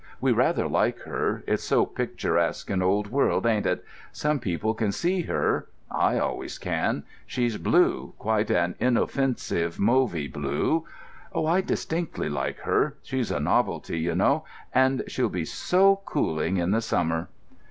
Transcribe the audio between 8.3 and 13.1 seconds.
an inoffensive mauvy blue. Oh, I distinctly like her.